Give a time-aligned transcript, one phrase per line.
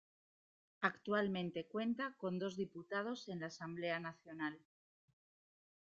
[0.79, 4.57] Actualmente cuenta con dos diputados en la Asamblea nacional.